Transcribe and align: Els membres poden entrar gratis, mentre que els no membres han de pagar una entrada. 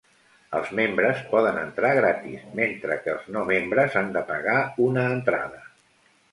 Els 0.59 0.69
membres 0.79 1.21
poden 1.33 1.59
entrar 1.65 1.91
gratis, 1.99 2.47
mentre 2.61 2.99
que 3.05 3.13
els 3.15 3.29
no 3.37 3.45
membres 3.53 4.01
han 4.03 4.13
de 4.19 4.27
pagar 4.33 4.59
una 4.89 5.07
entrada. 5.15 5.65